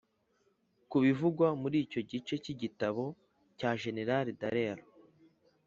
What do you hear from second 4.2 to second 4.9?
dallaire